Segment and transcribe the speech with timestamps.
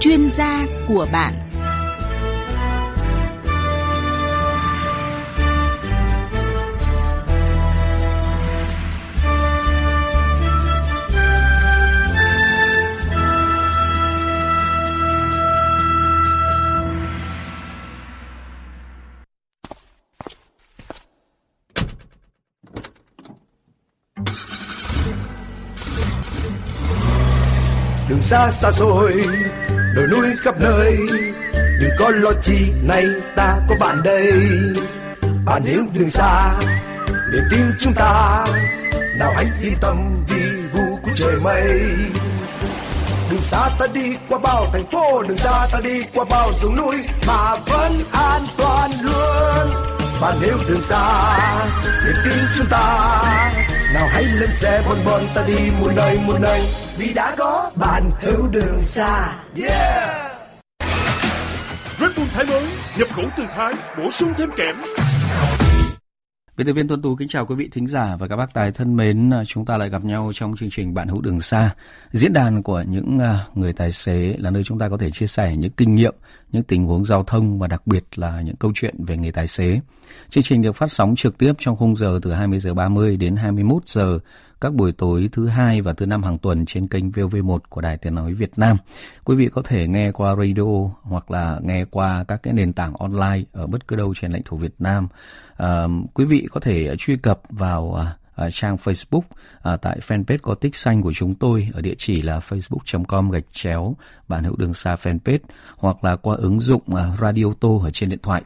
[0.00, 1.32] chuyên gia của bạn.
[28.08, 29.24] Đường xa xa xôi
[29.94, 30.96] đồi núi khắp nơi,
[31.52, 34.32] đừng có lo chi này ta có bạn đây.
[35.44, 36.52] Bạn nếu đường xa,
[37.32, 38.44] niềm tin chúng ta,
[39.18, 41.80] nào hãy yên tâm vì vu của trời mây.
[43.30, 46.76] Đường xa ta đi qua bao thành phố, đường xa ta đi qua bao rừng
[46.76, 46.96] núi,
[47.26, 49.74] mà vẫn an toàn luôn.
[50.20, 51.36] Bạn nếu đường xa,
[52.04, 53.22] niềm tin chúng ta
[53.94, 56.60] nào hãy lên xe bon bon, ta đi muôn nơi muôn nơi.
[56.96, 59.32] Vì đã có bạn hữu đường xa.
[59.62, 60.30] Yeah!
[62.00, 62.64] Red Bull Thái mới,
[62.96, 64.76] nhập khẩu từ Thái, bổ sung thêm kẽm.
[66.56, 68.72] Biên tập viên Tuấn Tú kính chào quý vị thính giả và các bác tài
[68.72, 69.30] thân mến.
[69.46, 71.74] Chúng ta lại gặp nhau trong chương trình Bạn hữu đường xa,
[72.12, 75.26] diễn đàn của những à, người tài xế là nơi chúng ta có thể chia
[75.26, 76.14] sẻ những kinh nghiệm,
[76.52, 79.46] những tình huống giao thông và đặc biệt là những câu chuyện về nghề tài
[79.46, 79.80] xế.
[80.28, 83.36] Chương trình được phát sóng trực tiếp trong khung giờ từ 20 giờ 30 đến
[83.36, 84.18] 21 giờ
[84.60, 87.96] các buổi tối thứ hai và thứ năm hàng tuần trên kênh VOV1 của Đài
[87.96, 88.76] Tiếng Nói Việt Nam.
[89.24, 92.94] Quý vị có thể nghe qua radio hoặc là nghe qua các cái nền tảng
[92.94, 95.08] online ở bất cứ đâu trên lãnh thổ Việt Nam.
[95.56, 99.22] À, quý vị có thể truy cập vào à, à trang Facebook
[99.62, 103.52] à, tại fanpage có tích xanh của chúng tôi ở địa chỉ là facebook.com gạch
[103.52, 103.96] chéo
[104.28, 105.38] bạn hữu đường xa fanpage
[105.76, 108.42] hoặc là qua ứng dụng à, Radio Tô ở trên điện thoại.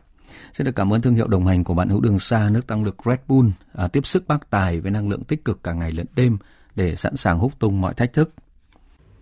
[0.52, 2.84] Xin được cảm ơn thương hiệu đồng hành của bạn hữu đường xa nước tăng
[2.84, 5.92] lực Red Bull à, tiếp sức bác tài với năng lượng tích cực cả ngày
[5.92, 6.38] lẫn đêm
[6.74, 8.30] để sẵn sàng húc tung mọi thách thức.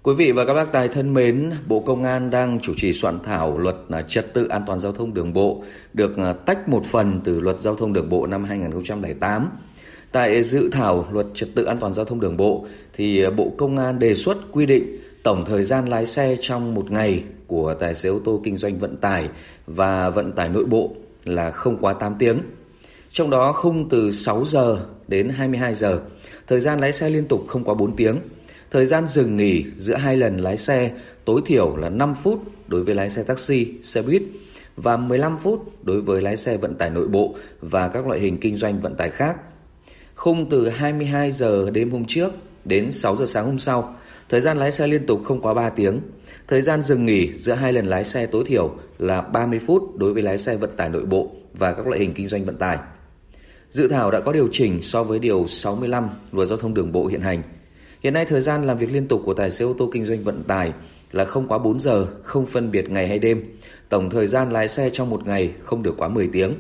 [0.03, 3.19] Quý vị và các bác tài thân mến, Bộ Công an đang chủ trì soạn
[3.25, 6.85] thảo luật à, trật tự an toàn giao thông đường bộ được à, tách một
[6.85, 9.49] phần từ luật giao thông đường bộ năm 2008.
[10.13, 12.67] Tại dự thảo luật trật tự an toàn giao thông đường bộ
[12.97, 16.75] thì à, Bộ Công an đề xuất quy định tổng thời gian lái xe trong
[16.75, 19.29] một ngày của tài xế ô tô kinh doanh vận tải
[19.67, 20.95] và vận tải nội bộ
[21.25, 22.39] là không quá 8 tiếng.
[23.11, 26.01] Trong đó khung từ 6 giờ đến 22 giờ,
[26.47, 28.19] thời gian lái xe liên tục không quá 4 tiếng.
[28.71, 30.91] Thời gian dừng nghỉ giữa hai lần lái xe
[31.25, 34.23] tối thiểu là 5 phút đối với lái xe taxi, xe buýt
[34.77, 38.39] và 15 phút đối với lái xe vận tải nội bộ và các loại hình
[38.41, 39.37] kinh doanh vận tải khác.
[40.15, 42.33] Khung từ 22 giờ đêm hôm trước
[42.65, 43.97] đến 6 giờ sáng hôm sau,
[44.33, 46.01] thời gian lái xe liên tục không quá 3 tiếng.
[46.49, 50.13] Thời gian dừng nghỉ giữa hai lần lái xe tối thiểu là 30 phút đối
[50.13, 52.79] với lái xe vận tải nội bộ và các loại hình kinh doanh vận tải.
[53.71, 57.07] Dự thảo đã có điều chỉnh so với điều 65 Luật Giao thông đường bộ
[57.07, 57.43] hiện hành.
[58.03, 60.25] Hiện nay thời gian làm việc liên tục của tài xế ô tô kinh doanh
[60.25, 60.73] vận tải
[61.13, 63.59] là không quá 4 giờ, không phân biệt ngày hay đêm.
[63.89, 66.55] Tổng thời gian lái xe trong một ngày không được quá 10 tiếng.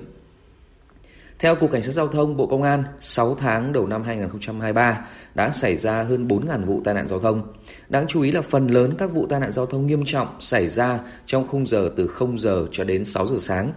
[1.42, 5.50] Theo Cục Cảnh sát Giao thông Bộ Công an, 6 tháng đầu năm 2023 đã
[5.50, 7.52] xảy ra hơn 4.000 vụ tai nạn giao thông.
[7.88, 10.68] Đáng chú ý là phần lớn các vụ tai nạn giao thông nghiêm trọng xảy
[10.68, 13.72] ra trong khung giờ từ 0 giờ cho đến 6 giờ sáng.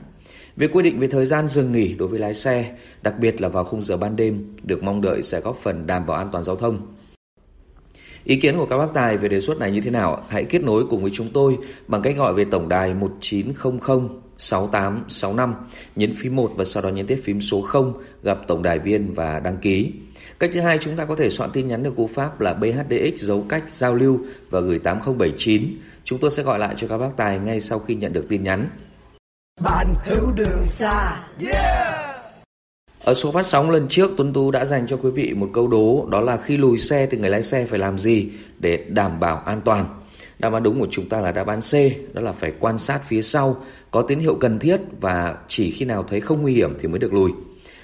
[0.56, 3.50] Việc quy định về thời gian dừng nghỉ đối với lái xe, đặc biệt là
[3.50, 6.44] vào khung giờ ban đêm, được mong đợi sẽ góp phần đảm bảo an toàn
[6.44, 6.96] giao thông.
[8.24, 10.24] Ý kiến của các bác tài về đề xuất này như thế nào?
[10.28, 14.08] Hãy kết nối cùng với chúng tôi bằng cách gọi về tổng đài 1900
[14.38, 15.56] 6865,
[15.96, 19.14] nhấn phím 1 và sau đó nhấn tiếp phím số 0 gặp tổng đài viên
[19.14, 19.92] và đăng ký.
[20.40, 23.22] Cách thứ hai chúng ta có thể soạn tin nhắn được cú pháp là BHDX
[23.22, 24.20] dấu cách giao lưu
[24.50, 25.64] và gửi 8079.
[26.04, 28.44] Chúng tôi sẽ gọi lại cho các bác tài ngay sau khi nhận được tin
[28.44, 28.70] nhắn.
[29.64, 32.16] bạn hữu đường xa yeah
[33.00, 35.68] Ở số phát sóng lần trước Tuấn Tú đã dành cho quý vị một câu
[35.68, 38.30] đố đó là khi lùi xe thì người lái xe phải làm gì
[38.60, 40.02] để đảm bảo an toàn.
[40.40, 41.74] Đáp án đúng của chúng ta là đáp án C,
[42.14, 43.64] đó là phải quan sát phía sau,
[43.96, 47.00] có tín hiệu cần thiết và chỉ khi nào thấy không nguy hiểm thì mới
[47.00, 47.32] được lùi.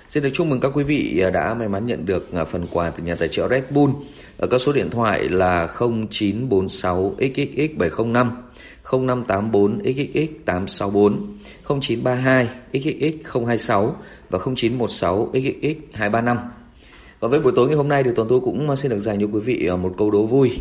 [0.10, 2.68] Xin được chúc mừng các quý vị à, đã may mắn nhận được à, phần
[2.72, 3.94] quà từ nhà tài trợ Red Bull
[4.38, 8.30] ở các số điện thoại là 0946 XXX705,
[8.92, 11.38] 0584 XXX 864,
[11.68, 13.96] 0932 XXX 026
[14.30, 16.38] và 0916 XXX 235.
[17.20, 19.22] Và với buổi tối ngày hôm nay thì Tuấn tôi cũng à, xin được dành
[19.22, 20.52] cho quý vị một câu đố vui.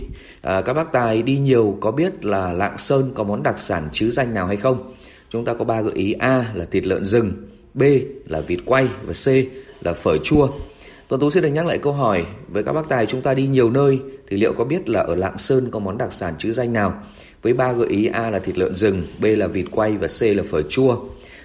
[0.42, 3.88] À, các bác tài đi nhiều có biết là Lạng Sơn có món đặc sản
[3.92, 4.92] chứ danh nào hay không?
[5.32, 7.32] Chúng ta có ba gợi ý A là thịt lợn rừng,
[7.74, 7.82] B
[8.26, 9.26] là vịt quay và C
[9.84, 10.48] là phở chua.
[11.08, 13.46] Tuấn Tú xin được nhắc lại câu hỏi với các bác tài chúng ta đi
[13.46, 13.98] nhiều nơi
[14.28, 17.02] thì liệu có biết là ở Lạng Sơn có món đặc sản chữ danh nào?
[17.42, 20.22] Với ba gợi ý A là thịt lợn rừng, B là vịt quay và C
[20.22, 20.96] là phở chua.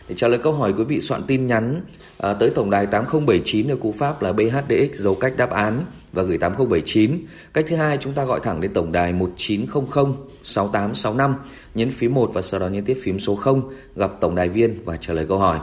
[0.08, 1.82] Để trả lời câu hỏi quý vị soạn tin nhắn
[2.18, 6.24] à, tới tổng đài 8079 ở cú pháp là BHDX dấu cách đáp án và
[6.24, 7.12] gửi 8079.
[7.54, 11.36] Cách thứ hai chúng ta gọi thẳng đến tổng đài 1900 6865
[11.76, 14.86] nhấn phím 1 và sau đó nhấn tiếp phím số 0 gặp tổng đài viên
[14.86, 15.60] và trả lời câu hỏi.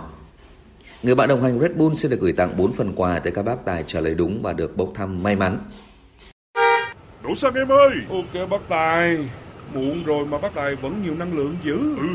[1.03, 3.43] Người bạn đồng hành Red Bull sẽ được gửi tặng 4 phần quà tới các
[3.43, 5.59] bác tài trả lời đúng và được bốc thăm may mắn.
[7.25, 9.19] Đổ xăng em ơi Ok bác Tài
[9.75, 11.97] Muộn rồi mà bác Tài vẫn nhiều năng lượng dữ.
[11.97, 12.09] Ừ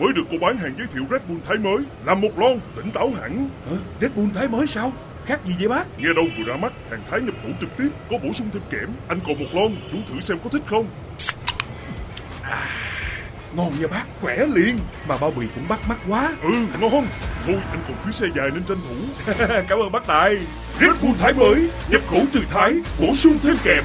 [0.00, 2.90] mới được cô bán hàng giới thiệu Red Bull Thái mới Làm một lon tỉnh
[2.90, 3.48] táo hẳn.
[3.70, 3.76] Hả?
[4.00, 4.92] Red Bull Thái mới sao?
[5.26, 5.98] Khác gì vậy bác?
[5.98, 8.62] Nghe đâu vừa ra mắt hàng Thái nhập khẩu trực tiếp Có bổ sung thêm
[8.70, 8.88] kẽm.
[9.08, 10.86] Anh còn một lon Chú thử xem có thích không.
[12.42, 12.66] À,
[13.56, 14.76] ngon nha bác, khỏe liền.
[15.08, 16.36] Mà bao bì cũng bắt mắt quá.
[16.42, 17.06] Ừ ngon.
[17.46, 19.32] Thôi anh còn chuyến xe dài nên tranh thủ.
[19.68, 20.36] Cảm ơn bác Tài.
[20.80, 23.84] Red Bull Thái mới Nhập khẩu từ Thái Bổ sung thêm kẽm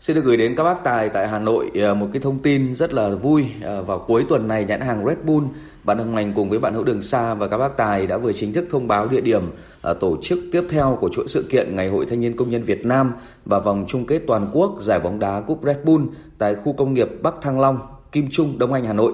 [0.00, 2.74] Xin được gửi đến các bác tài tại Hà Nội ờ, một cái thông tin
[2.74, 3.46] rất là vui.
[3.62, 5.46] Ờ, vào cuối tuần này nhãn hàng Red Bull,
[5.84, 8.32] bạn đồng hành cùng với bạn hữu đường xa và các bác tài đã vừa
[8.32, 9.42] chính thức thông báo địa điểm
[9.80, 12.64] ờ, tổ chức tiếp theo của chuỗi sự kiện Ngày hội Thanh niên Công nhân
[12.64, 13.12] Việt Nam
[13.44, 16.04] và vòng chung kết toàn quốc giải bóng đá cúp Red Bull
[16.38, 17.78] tại khu công nghiệp Bắc Thăng Long,
[18.12, 19.12] Kim Trung, Đông Anh, Hà Nội.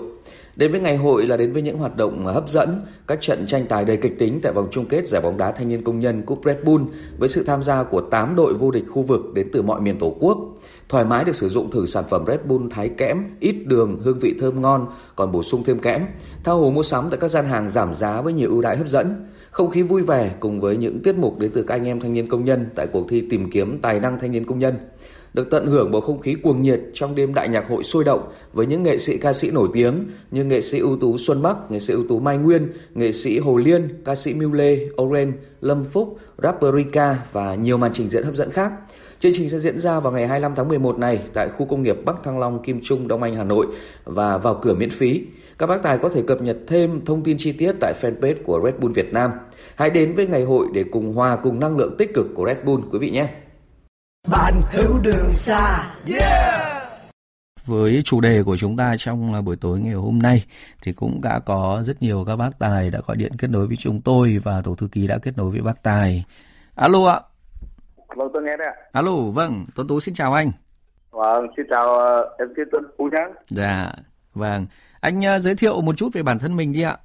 [0.56, 3.66] Đến với ngày hội là đến với những hoạt động hấp dẫn, các trận tranh
[3.68, 6.22] tài đầy kịch tính tại vòng chung kết giải bóng đá thanh niên công nhân
[6.22, 6.84] Cup Red Bull
[7.18, 9.98] với sự tham gia của 8 đội vô địch khu vực đến từ mọi miền
[9.98, 10.38] Tổ quốc.
[10.88, 14.18] Thoải mái được sử dụng thử sản phẩm Red Bull thái kẽm, ít đường, hương
[14.18, 14.86] vị thơm ngon,
[15.16, 16.02] còn bổ sung thêm kẽm.
[16.44, 18.88] thao hồ mua sắm tại các gian hàng giảm giá với nhiều ưu đãi hấp
[18.88, 19.26] dẫn.
[19.50, 22.12] Không khí vui vẻ cùng với những tiết mục đến từ các anh em thanh
[22.12, 24.74] niên công nhân tại cuộc thi tìm kiếm tài năng thanh niên công nhân
[25.36, 28.28] được tận hưởng bầu không khí cuồng nhiệt trong đêm đại nhạc hội sôi động
[28.52, 31.70] với những nghệ sĩ ca sĩ nổi tiếng như nghệ sĩ ưu tú Xuân Bắc,
[31.70, 35.32] nghệ sĩ ưu tú Mai Nguyên, nghệ sĩ Hồ Liên, ca sĩ Miu Lê, Oren,
[35.60, 38.72] Lâm Phúc, rapper Rika và nhiều màn trình diễn hấp dẫn khác.
[39.20, 41.96] Chương trình sẽ diễn ra vào ngày 25 tháng 11 này tại khu công nghiệp
[42.04, 43.66] Bắc Thăng Long, Kim Trung, Đông Anh, Hà Nội
[44.04, 45.22] và vào cửa miễn phí.
[45.58, 48.60] Các bác tài có thể cập nhật thêm thông tin chi tiết tại fanpage của
[48.64, 49.30] Red Bull Việt Nam.
[49.76, 52.56] Hãy đến với ngày hội để cùng hòa cùng năng lượng tích cực của Red
[52.64, 53.28] Bull quý vị nhé.
[54.28, 55.94] bạn hữu đường xa
[57.66, 60.44] với chủ đề của chúng ta trong à, buổi tối ngày hôm nay
[60.82, 63.76] thì cũng đã có rất nhiều các bác tài đã gọi điện kết nối với
[63.76, 66.24] chúng tôi và tổ thư ký đã kết nối với bác tài.
[66.74, 67.20] Alo ạ.
[68.16, 68.74] Vâng, tôi nghe đấy ạ.
[68.92, 70.50] Alo, vâng, Tuấn Tú xin chào anh.
[71.10, 73.26] Vâng, xin chào uh, MC Tuấn Phú nhé.
[73.48, 73.92] Dạ,
[74.34, 74.66] vâng.
[75.00, 76.96] Anh uh, giới thiệu một chút về bản thân mình đi ạ.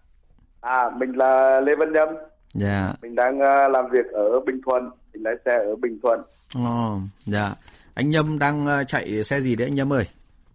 [0.62, 2.08] À, mình là Lê Văn Nhâm.
[2.54, 2.94] Dạ.
[3.02, 4.90] Mình đang uh, làm việc ở Bình Thuận.
[5.14, 6.22] Mình lái xe ở Bình Thuận.
[6.56, 7.54] Ồ, dạ.
[7.94, 10.08] Anh Nhâm đang uh, chạy xe gì đấy anh Nhâm ơi?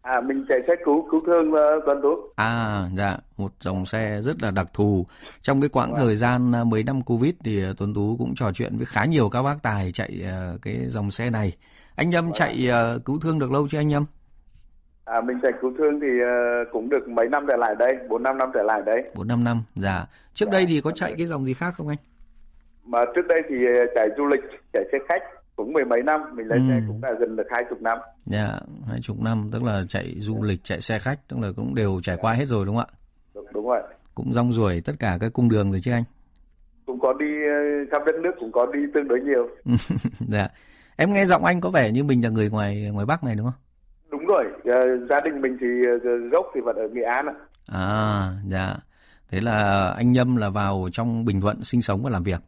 [0.07, 2.09] À, mình chạy xe cứu cứu thương uh, Tuấn Tú.
[2.37, 5.07] À, dạ, một dòng xe rất là đặc thù.
[5.43, 8.53] Trong cái quãng thời gian uh, mấy năm Covid thì uh, Tuấn Tú cũng trò
[8.55, 11.53] chuyện với khá nhiều các bác tài chạy uh, cái dòng xe này.
[11.97, 14.05] Anh Nhâm chạy uh, cứu thương được lâu chưa anh Nhâm?
[15.05, 18.23] À, mình chạy cứu thương thì uh, cũng được mấy năm trở lại đây, 4
[18.23, 19.03] 5 năm trở lại đây.
[19.15, 20.07] 4 5 năm, dạ.
[20.35, 21.99] Trước đây thì có chạy cái dòng gì khác không anh?
[22.85, 23.57] Mà trước đây thì
[23.95, 24.43] chạy du lịch,
[24.73, 25.23] chạy xe khách
[25.57, 26.65] cũng mười mấy năm, mình lái Ừ.
[26.69, 27.99] xe cũng đã gần được hai chục năm.
[28.25, 31.75] Dạ, hai chục năm, tức là chạy du lịch, chạy xe khách, tức là cũng
[31.75, 32.97] đều trải qua hết rồi đúng không ạ?
[33.35, 33.83] Đúng, đúng rồi.
[34.15, 36.05] Cũng rong ruổi tất cả các cung đường rồi chứ anh?
[36.87, 39.49] Cũng có đi uh, khắp đất nước cũng có đi tương đối nhiều.
[40.29, 40.49] dạ.
[40.97, 43.47] Em nghe giọng anh có vẻ như mình là người ngoài ngoài Bắc này đúng
[43.47, 43.61] không?
[44.11, 45.67] Đúng rồi, uh, gia đình mình thì
[45.97, 47.35] uh, gốc thì vẫn ở Nghệ An ạ.
[47.67, 48.77] À, dạ.
[49.31, 52.41] Thế là anh Nhâm là vào trong Bình Thuận sinh sống và làm việc.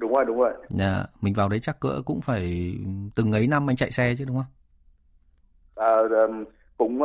[0.00, 0.52] Đúng rồi, đúng rồi.
[0.68, 2.74] Dạ, mình vào đấy chắc cỡ cũng phải
[3.14, 4.52] từng ấy năm anh chạy xe chứ đúng không?
[5.74, 5.96] À,
[6.76, 6.98] cũng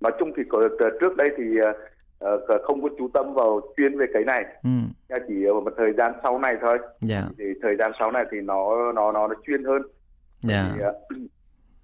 [0.00, 0.68] nói chung thì có,
[1.00, 1.44] trước đây thì
[2.18, 4.44] ờ, ờ, không có chú tâm vào chuyên về cái này.
[4.62, 4.70] Ừ,
[5.28, 6.78] chỉ một thời gian sau này thôi.
[7.00, 9.82] Dạ, thì thời gian sau này thì nó nó nó, nó chuyên hơn.
[10.42, 10.92] Dạ, thì, ờ,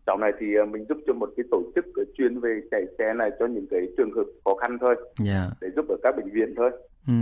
[0.07, 2.83] sau này thì ờ, mình giúp cho một cái tổ chức ờ, chuyên về chạy
[2.99, 4.95] xe này cho những cái trường hợp khó khăn thôi.
[5.19, 6.71] Dạ, để giúp ở các bệnh viện thôi.
[7.07, 7.13] Ừ,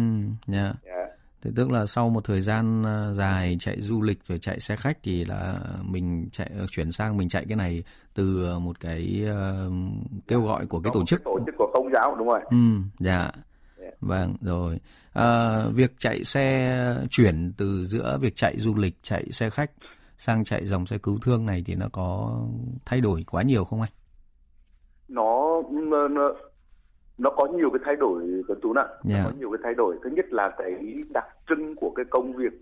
[0.47, 0.73] dạ.
[0.87, 1.07] Dạ.
[1.43, 4.77] Thế tức là sau một thời gian à, dài chạy du lịch rồi chạy xe
[4.77, 9.71] khách thì là mình chạy chuyển sang mình chạy cái này từ một cái ờ,
[10.29, 11.25] kêu gọi của cái tổ chức.
[11.25, 12.57] tổ chức của công giáo đúng rồi Ừ,
[12.99, 13.31] dạ.
[13.79, 13.91] Dạ.
[14.01, 14.81] Vâng, rồi.
[15.13, 19.71] À, việc chạy xe chuyển từ giữa việc chạy du lịch, chạy xe khách
[20.19, 22.39] sang chạy dòng xe cứu thương này thì nó có
[22.85, 23.91] thay đổi quá nhiều không anh?
[25.11, 25.63] nó
[26.11, 26.35] nó,
[27.21, 29.17] nó nó có nhiều cái thay đổi của tú ạ Dạ.
[29.19, 32.33] Nó có nhiều cái thay đổi thứ nhất là cái đặc trưng của cái công
[32.33, 32.53] việc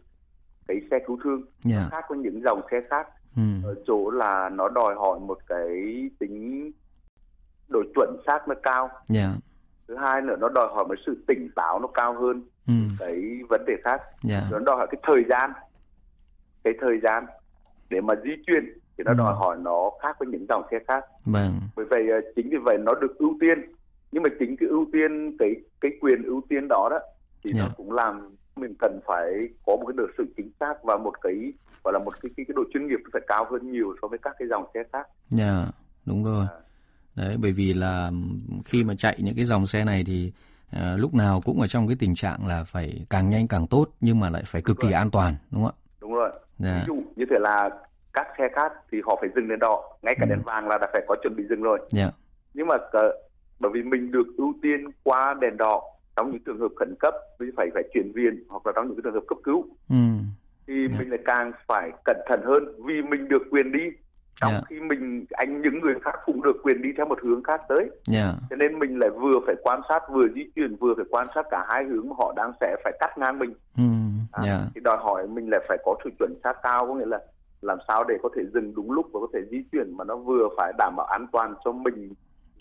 [0.68, 1.88] cái xe cứu thương Dạ.
[1.90, 3.42] khác với những dòng xe khác Ừ.
[3.64, 5.66] ở chỗ là nó đòi hỏi một cái
[6.18, 6.70] tính
[7.68, 9.28] độ chuẩn xác nó cao Dạ.
[9.88, 12.74] thứ hai nữa nó đòi hỏi một sự tỉnh táo nó cao hơn Ừ.
[12.98, 14.42] cái vấn đề khác Dạ.
[14.50, 15.52] nó đòi hỏi cái thời gian
[16.64, 17.26] cái thời gian
[17.90, 18.64] để mà di chuyển
[18.98, 19.14] thì nó Ừ.
[19.18, 21.50] đòi hỏi nó khác với những dòng xe khác Vâng.
[21.76, 23.58] bởi vậy ờ, chính vì vậy nó được ưu tiên
[24.12, 26.98] nhưng mà chính cái ưu tiên cái cái quyền ưu tiên đó đó
[27.44, 27.62] thì Dạ.
[27.62, 29.26] nó cũng làm mình cần phải
[29.66, 31.52] có một cái được sự chính xác và một cái
[31.84, 34.18] gọi là một cái cái, cái độ chuyên nghiệp phải cao hơn nhiều so với
[34.18, 35.66] các cái dòng xe khác Dạ,
[36.06, 36.46] đúng rồi.
[36.50, 36.56] À.
[37.16, 38.10] Đấy, bởi vì là
[38.64, 40.32] khi mà chạy những cái dòng xe này thì
[40.70, 43.86] à, lúc nào cũng ở trong cái tình trạng là phải càng nhanh càng tốt
[44.00, 45.80] nhưng mà lại phải cực kỳ an toàn, đúng không ạ?
[46.00, 46.74] đúng rồi Dạ.
[46.74, 47.70] ví dụ như thế là
[48.12, 50.30] các xe khác thì họ phải dừng đèn đỏ ngay cả Ừ.
[50.30, 52.10] đèn vàng là đã phải có chuẩn bị dừng rồi Dạ.
[52.54, 53.12] nhưng mà cờ-
[53.60, 55.82] bởi vì mình được ưu tiên qua đèn đỏ
[56.16, 59.00] trong những trường hợp khẩn cấp vì phải phải chuyển viện hoặc là trong những
[59.04, 59.96] trường hợp cấp cứu Ừ.
[60.66, 60.96] thì Dạ.
[60.98, 63.80] mình lại càng phải cẩn thận hơn vì mình được quyền đi
[64.40, 64.60] trong Dạ.
[64.68, 67.90] khi mình anh những người khác cũng được quyền đi theo một hướng khác tới
[68.04, 68.34] Dạ.
[68.50, 71.46] cho nên mình lại vừa phải quan sát vừa di chuyển vừa phải quan sát
[71.50, 73.82] cả hai hướng mà họ đang sẽ phải cắt ngang mình Ừ.
[74.32, 77.20] à, thì đòi hỏi mình lại phải có sự chuẩn xác cao có nghĩa là
[77.62, 80.16] làm sao để có thể dừng đúng lúc và có thể di chuyển mà nó
[80.16, 82.12] vừa phải đảm bảo an toàn cho mình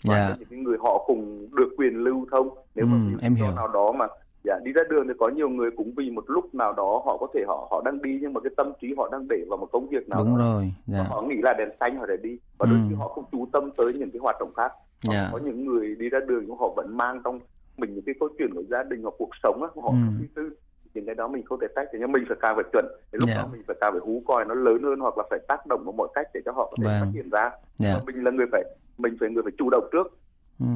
[0.04, 0.28] và Dạ.
[0.28, 3.34] cho những cái người họ cùng được quyền lưu thông nếu mà Ừ, vì em
[3.34, 3.46] hiểu.
[3.56, 4.06] nào đó mà
[4.44, 7.16] dạ, đi ra đường thì có nhiều người cũng vì một lúc nào đó họ
[7.16, 9.56] có thể họ họ đang đi nhưng mà cái tâm trí họ đang để vào
[9.56, 10.72] một công việc nào Đúng đó rồi.
[10.86, 11.02] Dạ.
[11.08, 12.84] họ nghĩ là đèn xanh họ để đi và đôi Ừ.
[12.88, 15.28] khi họ không chú tâm tới những cái hoạt động khác Dạ.
[15.32, 17.40] có những người đi ra đường nhưng họ vẫn mang trong
[17.76, 20.24] mình những cái câu chuyện của gia đình hoặc cuộc sống á, họ Ừ.
[20.34, 20.50] tư
[20.94, 23.18] những cái đó mình không thể trách thì nhưng mình phải càng phải chuẩn thì
[23.20, 23.34] lúc Dạ.
[23.34, 25.82] đó mình phải càng phải hú coi nó lớn hơn hoặc là phải tác động
[25.84, 27.00] vào mọi cách để cho họ có thể Vâng.
[27.00, 27.94] phát hiện ra Dạ.
[27.94, 28.64] và mình là người phải
[28.98, 30.18] mình phải người phải chủ động trước
[30.60, 30.66] Ừ,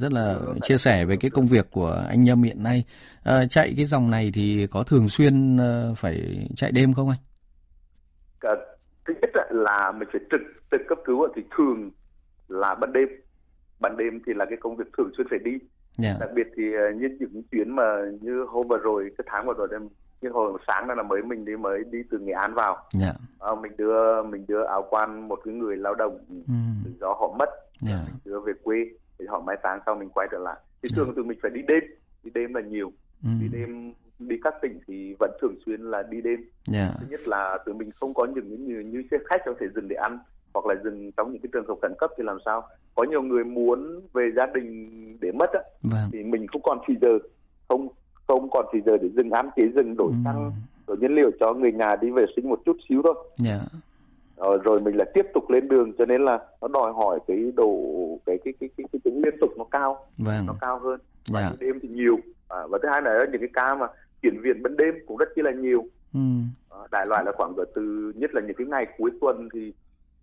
[0.00, 2.84] rất là chia sẻ về cái công việc của anh Nhâm hiện nay.
[3.24, 7.18] À, chạy cái dòng này thì có thường xuyên ờ, phải chạy đêm không anh?
[8.40, 8.48] Cả,
[9.08, 10.40] thứ nhất là mình phải trực
[10.70, 11.90] trực cấp cứu thì thường
[12.48, 13.08] là ban đêm
[13.80, 15.52] ban đêm thì là cái công việc thường xuyên phải đi
[15.98, 16.16] Dạ.
[16.20, 17.82] đặc biệt thì ờ, như những chuyến mà
[18.20, 19.80] như hôm vừa rồi cái tháng vừa rồi đây
[20.20, 23.12] như hồi sáng là mới mình đi mới đi từ nghệ an vào Dạ.
[23.38, 26.54] Ờ, mình đưa mình đưa áo quan một cái người lao động Ừ.
[27.00, 27.48] do họ mất
[27.80, 28.00] Dạ.
[28.06, 28.76] mình đưa về quê
[29.18, 30.96] thì họ mai táng sau mình quay trở lại thì Dạ.
[30.96, 31.82] thường thì mình phải đi đêm
[32.22, 32.92] đi đêm là nhiều
[33.24, 33.28] Ừ.
[33.40, 36.90] đi đêm đi các tỉnh thì vẫn thường xuyên là đi đêm Dạ.
[37.00, 39.88] thứ nhất là tụi mình không có những như, như xe khách có thể dừng
[39.88, 40.18] để ăn
[40.54, 43.22] hoặc là dừng trong những cái trường hợp khẩn cấp thì làm sao có nhiều
[43.22, 44.90] người muốn về gia đình
[45.20, 46.08] để mất á Vâng.
[46.12, 47.18] thì mình không còn thì giờ
[47.68, 47.88] không
[48.26, 50.16] không còn thì giờ để dừng ăn chỉ dừng đổi Ừ.
[50.24, 50.52] xăng
[50.86, 53.60] đổi nhiên liệu cho người nhà đi vệ sinh một chút xíu thôi Dạ.
[54.36, 57.52] Ờ, rồi mình lại tiếp tục lên đường cho nên là nó đòi hỏi cái
[57.56, 57.78] độ
[58.26, 60.46] cái cái cái cái, cái tính liên tục nó cao Vâng.
[60.46, 61.00] nó cao hơn
[61.32, 61.52] và Dạ.
[61.60, 62.16] đêm thì nhiều
[62.48, 63.86] à, và thứ hai là những cái ca mà
[64.22, 66.20] chuyển viện ban đêm cũng rất chi là nhiều Ừ.
[66.70, 69.72] à, đại loại là khoảng cỡ từ nhất là những cái ngày cuối tuần thì,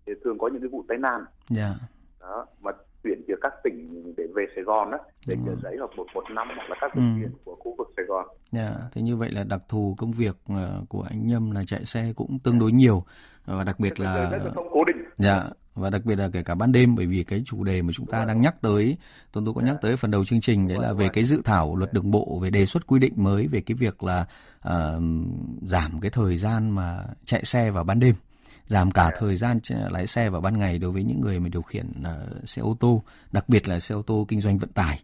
[0.06, 1.74] thì thường có những cái vụ tai nạn Dạ.
[2.20, 2.72] đó mà
[3.04, 5.42] chuyển từ các tỉnh để về Sài Gòn á để Ừ.
[5.46, 7.00] chở giấy hoặc một một năm hoặc là các Ừ.
[7.00, 8.72] bệnh viện của khu vực Sài Gòn Dạ.
[8.92, 12.14] Thế như vậy là đặc thù công việc ờ, của anh Nhâm là chạy xe
[12.16, 13.04] cũng tương đối nhiều
[13.46, 14.98] và đặc biệt là cố định.
[15.18, 15.44] Dạ,
[15.76, 18.06] và đặc biệt là kể cả ban đêm bởi vì cái chủ đề mà chúng
[18.06, 18.98] ta đang nhắc tới,
[19.32, 21.76] Tuấn Tú có nhắc tới phần đầu chương trình đấy là về cái dự thảo
[21.76, 24.26] luật đường bộ về đề xuất quy định mới về cái việc là
[24.60, 25.02] ờ,
[25.62, 28.16] giảm cái thời gian mà chạy xe vào ban đêm,
[28.68, 31.62] giảm cả thời gian lái xe vào ban ngày đối với những người mà điều
[31.62, 35.00] khiển ờ, xe ô tô, đặc biệt là xe ô tô kinh doanh vận tải.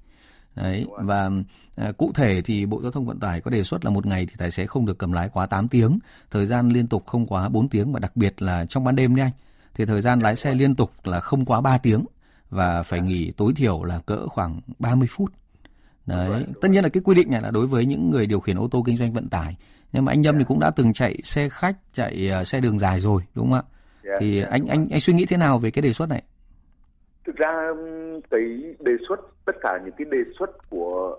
[0.57, 1.29] Đấy, và
[1.75, 4.25] à, cụ thể thì Bộ Giao thông Vận tải có đề xuất là một ngày
[4.25, 5.99] thì tài xế không được cầm lái quá 8 tiếng,
[6.31, 9.15] thời gian liên tục không quá 4 tiếng và đặc biệt là trong ban đêm
[9.15, 9.31] đấy anh.
[9.73, 12.05] Thì thời gian lái xe liên tục là không quá 3 tiếng
[12.49, 15.31] và phải nghỉ tối thiểu là cỡ khoảng 30 phút.
[16.05, 18.57] Đấy, tất nhiên là cái quy định này là đối với những người điều khiển
[18.59, 19.55] ô tô kinh doanh vận tải.
[19.93, 22.79] Nhưng mà anh Nhâm thì cũng đã từng chạy xe khách, chạy ờ, xe đường
[22.79, 23.63] dài rồi, đúng không ạ?
[24.03, 26.23] Dạ, Thì dạ, anh anh anh suy nghĩ thế nào về cái đề xuất này?
[27.27, 27.73] Thực ra
[28.31, 31.17] cái đề xuất tất cả những cái đề xuất của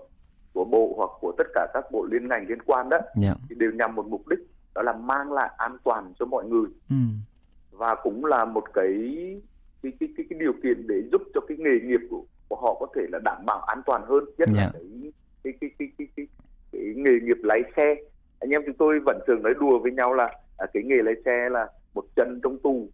[0.53, 3.33] của bộ hoặc của tất cả các bộ liên ngành liên quan đó Dạ.
[3.49, 4.39] thì đều nhằm một mục đích
[4.75, 6.95] đó là mang lại an toàn cho mọi người Ừ.
[7.71, 8.91] và cũng là một cái
[9.83, 12.77] cái cái cái, cái điều kiện để giúp cho cái nghề nghiệp của, của họ
[12.79, 14.63] có thể là đảm bảo an toàn hơn nhất Dạ.
[14.63, 15.13] là cái
[15.43, 16.27] cái cái cái cái, cái,
[16.71, 17.95] cái nghề nghiệp lái xe
[18.39, 21.15] anh em chúng tôi vẫn thường nói đùa với nhau là à, cái nghề lái
[21.25, 22.89] xe là một chân trong tù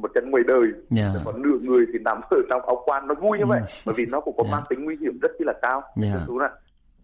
[0.00, 1.12] một chân ngoài đời Dạ.
[1.24, 3.48] còn nửa người thì nằm ở trong áo quan nó vui như Ừ.
[3.48, 4.50] vậy bởi vì nó cũng có Dạ.
[4.52, 6.20] mang tính nguy hiểm rất là cao Dạ.
[6.28, 6.50] Đúng là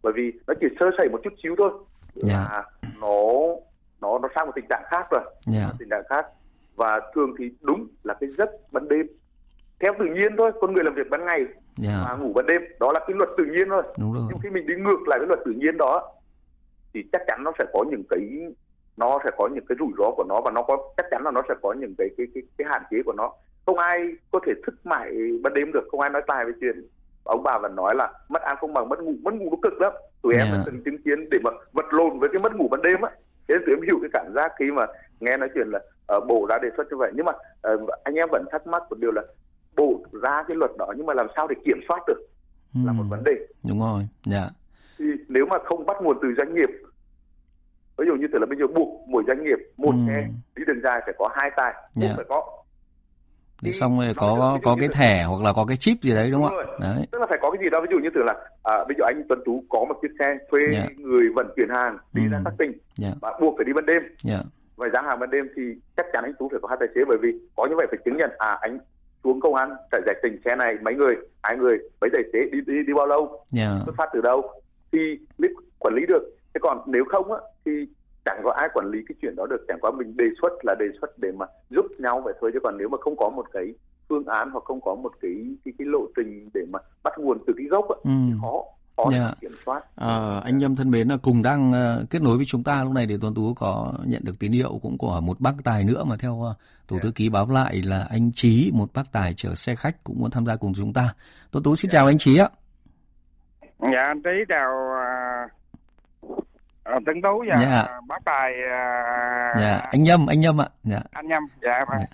[0.02, 1.70] bởi vì nó chỉ sơ sẩy một chút xíu thôi
[2.14, 2.34] Dạ.
[2.34, 2.64] là
[3.00, 3.16] nó
[4.00, 5.70] nó nó sang một tình trạng khác rồi Dạ.
[5.78, 6.26] tình trạng khác
[6.76, 9.06] và thường thì đúng là cái giấc ban đêm
[9.80, 11.44] theo tự nhiên thôi con người làm việc ban ngày
[11.76, 12.04] Dạ.
[12.08, 14.22] và ngủ ban đêm đó là cái luật tự nhiên thôi Đúng rồi.
[14.28, 16.12] nhưng khi mình đi ngược lại với luật tự nhiên đó
[16.94, 18.20] thì chắc chắn nó sẽ có những cái
[19.00, 21.30] nó sẽ có những cái rủi ro của nó và nó có chắc chắn là
[21.30, 23.32] nó sẽ có những cái cái cái, cái hạn chế của nó.
[23.66, 23.98] Không ai
[24.30, 25.10] có thể thức mãi
[25.42, 26.88] ban đêm được không ai nói tài về chuyện
[27.24, 29.80] ông bà vẫn nói là mất ăn không bằng mất ngủ mất ngủ nó cực
[29.80, 29.92] lắm.
[30.22, 30.56] Tụi em Yeah.
[30.56, 33.10] đã từng chứng kiến để mà vật lộn với cái mất ngủ ban đêm á.
[33.48, 34.86] Thế nên tụi em hiểu cái cảm giác khi mà
[35.20, 35.80] nghe nói chuyện là
[36.16, 37.12] uh, bộ đã đề xuất như vậy.
[37.14, 39.22] Nhưng mà ờ, anh em vẫn thắc mắc một điều là
[39.76, 42.20] bộ ra cái luật đó nhưng mà làm sao để kiểm soát được?
[42.74, 42.80] Ừ.
[42.86, 43.46] là một vấn đề.
[43.68, 44.44] Đúng rồi dạ.
[44.98, 46.70] Thì nếu mà không bắt nguồn từ doanh nghiệp
[48.00, 49.98] ví dụ như thế là bây giờ buộc mỗi doanh nghiệp một ừ.
[50.08, 52.16] xe đi đường dài phải có hai tài buộc yeah.
[52.16, 52.42] phải có
[53.62, 56.30] thì xong rồi có có, có cái thẻ hoặc là có cái chip gì đấy
[56.32, 56.64] đúng, không ạ?
[56.80, 57.06] Đấy.
[57.12, 59.04] Tức là phải có cái gì đó ví dụ như từ là à, ví dụ
[59.04, 60.74] anh Tuấn Tú có một chiếc xe thuê yeah.
[60.74, 60.94] Dạ.
[60.96, 62.28] người vận chuyển hàng đi ừ.
[62.32, 62.82] ra các tỉnh yeah.
[62.96, 63.12] Dạ.
[63.20, 64.02] và buộc phải đi ban đêm.
[64.02, 64.16] Yeah.
[64.24, 64.40] Dạ.
[64.76, 65.62] Và giá hàng ban đêm thì
[65.96, 67.98] chắc chắn anh Tú phải có hai tài xế bởi vì có như vậy phải
[68.04, 68.78] chứng nhận à anh
[69.24, 72.38] xuống công an phải giải trình xe này mấy người hai người mấy tài xế
[72.52, 73.70] đi đi đi bao lâu yeah.
[73.84, 74.42] xuất phát từ đâu
[74.92, 74.98] thì
[75.78, 76.22] quản lý được
[76.54, 77.72] thế còn nếu không á thì
[78.24, 80.74] chẳng có ai quản lý cái chuyện đó được chẳng qua mình đề xuất là
[80.78, 83.46] đề xuất để mà giúp nhau vậy thôi chứ còn nếu mà không có một
[83.52, 83.74] cái
[84.08, 85.32] phương án hoặc không có một cái
[85.64, 88.10] cái cái lộ trình để mà bắt nguồn từ cái gốc á, ừ.
[88.26, 88.62] thì khó
[88.96, 89.22] khó yeah.
[89.22, 89.34] Dạ.
[89.40, 89.82] kiểm soát.
[89.96, 92.92] À, anh Nhâm thân mến là cùng đang uh, kết nối với chúng ta lúc
[92.92, 96.04] này để Tuấn Tú có nhận được tín hiệu cũng của một bác tài nữa
[96.04, 96.56] mà theo uh,
[96.88, 97.02] tổ yeah.
[97.02, 100.30] thư ký báo lại là anh Trí một bác tài chở xe khách cũng muốn
[100.30, 101.14] tham gia cùng chúng ta.
[101.52, 101.92] Tuấn Tú xin yeah.
[101.92, 102.48] chào anh Trí ạ.
[103.80, 105.59] Dạ anh Trí chào uh,
[107.06, 107.88] Tấn Tú và dạ.
[108.08, 109.80] bác tài uh, dạ.
[109.92, 111.00] anh Nhâm anh Nhâm ạ dạ.
[111.12, 112.06] anh Nhâm dạ, dạ.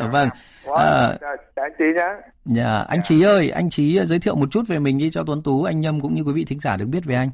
[0.12, 0.28] vâng
[0.64, 1.16] wow, à,
[1.54, 3.02] anh Trí nhá dạ anh dạ.
[3.02, 5.80] Trí ơi anh Trí giới thiệu một chút về mình đi cho Tuấn Tú anh
[5.80, 7.30] Nhâm cũng như quý vị thính giả được biết về anh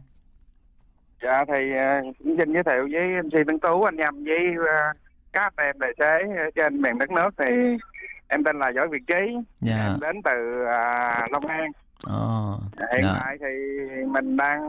[1.22, 1.72] dạ thì
[2.08, 4.96] uh, xin giới thiệu với anh MC Tấn Tú anh Nhâm với uh,
[5.32, 7.76] các em tài xế trên miền đất nước thì
[8.28, 9.86] em tên là Võ Việt Trí dạ.
[9.86, 11.70] em đến từ uh, Long An
[12.14, 12.60] Oh,
[12.92, 13.20] hiện dạ.
[13.20, 13.46] tại thì
[14.06, 14.60] mình đang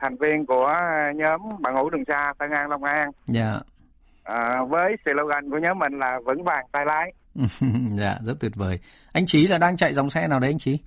[0.00, 0.74] thành viên của
[1.14, 3.10] nhóm bạn hữu đường xa Tân An Long An.
[3.26, 3.60] Dạ.
[4.24, 7.12] À, với slogan của nhóm mình là vững vàng tay lái.
[7.98, 8.78] dạ, rất tuyệt vời.
[9.12, 10.78] Anh Chí là đang chạy dòng xe nào đấy anh Chí?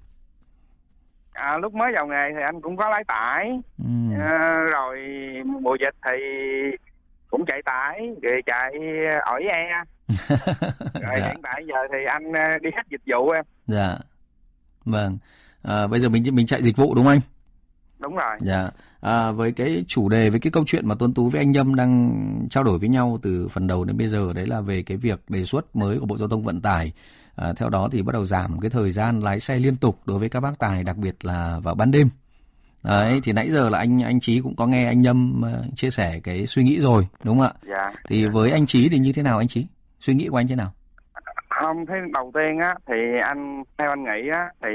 [1.34, 3.62] À, lúc mới vào nghề thì anh cũng có lái tải.
[3.77, 4.20] Ừ.
[4.20, 5.00] À, rồi
[5.46, 6.18] mùa dịch thì
[7.30, 8.72] cũng chạy tải, rồi chạy
[9.25, 9.84] ỏi e.
[10.94, 11.27] rồi dạ.
[11.27, 13.46] hiện tại giờ thì anh đi khách dịch vụ em.
[13.68, 13.98] Dạ.
[14.86, 15.18] Vâng
[15.62, 17.20] à, bây giờ mình mình chạy dịch vụ đúng không anh?
[18.00, 18.38] Đúng rồi.
[18.40, 18.70] Dạ.
[19.02, 21.76] À, với cái chủ đề với cái câu chuyện mà Tuấn Tú với anh Nhâm
[21.76, 22.12] đang
[22.50, 25.20] trao đổi với nhau từ phần đầu đến bây giờ đấy là về cái việc
[25.30, 26.94] đề xuất mới của Bộ Giao thông Vận tải.
[27.36, 30.20] À, theo đó thì bắt đầu giảm cái thời gian lái xe liên tục đối
[30.20, 32.10] với các bác tài đặc biệt là vào ban đêm.
[32.84, 35.42] Đấy, thì nãy giờ là anh anh Chí cũng có nghe anh Nhâm
[35.75, 37.53] chia sẻ cái suy nghĩ rồi, đúng không ạ?
[37.70, 37.94] Dạ.
[38.10, 38.29] Thì dạ.
[38.34, 39.68] với anh Chí thì như thế nào anh Chí?
[40.00, 40.72] Suy nghĩ của anh thế nào?
[41.50, 44.70] Không, thế đầu tiên á thì anh theo anh nghĩ á thì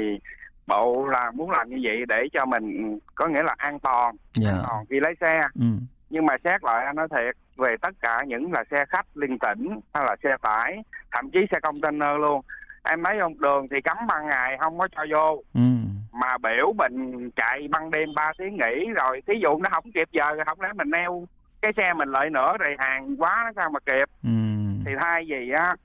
[0.67, 4.53] bộ là muốn làm như vậy để cho mình có nghĩa là an toàn yeah.
[4.53, 4.59] Dạ.
[4.59, 5.65] an toàn khi lái xe ừ.
[6.09, 9.39] nhưng mà xét lại anh nói thiệt về tất cả những là xe khách liên
[9.39, 12.41] tỉnh hay là xe tải thậm chí xe container luôn
[12.83, 15.61] em thấy không đường thì cấm ban ngày không có cho vô ừ.
[16.11, 20.07] mà biểu mình chạy ban đêm 3 tiếng nghỉ rồi thí dụ nó không kịp
[20.11, 21.25] giờ không lẽ mình neo
[21.61, 24.29] cái xe mình lợi nữa rồi hàng quá nó sao mà kịp ừ.
[24.85, 25.75] thì thay gì á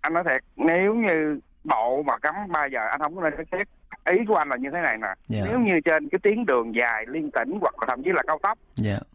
[0.00, 3.68] anh nói thiệt nếu như bộ mà cấm 3 giờ anh không có nên xét
[4.04, 5.16] ý của anh là như thế này nè yeah.
[5.28, 5.40] Dạ.
[5.48, 8.38] nếu như trên cái tuyến đường dài liên tỉnh hoặc là thậm chí là cao
[8.42, 9.00] tốc yeah.
[9.00, 9.06] Dạ.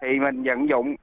[0.00, 0.94] thì mình vận dụng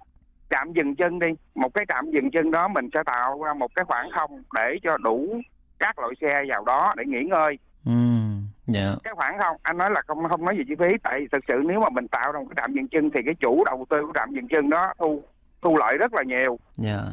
[0.49, 3.75] trạm dừng chân đi một cái trạm dừng chân đó mình sẽ tạo ra một
[3.75, 5.41] cái khoảng không để cho đủ
[5.79, 8.85] các loại xe vào đó để nghỉ ngơi mm, yeah.
[8.85, 8.95] Dạ.
[9.03, 11.53] cái khoảng không anh nói là không không nói gì chi phí tại thực sự
[11.65, 13.97] nếu mà mình tạo ra một cái trạm dừng chân thì cái chủ đầu tư
[14.05, 15.23] của trạm dừng chân đó thu
[15.61, 17.05] thu lợi rất là nhiều yeah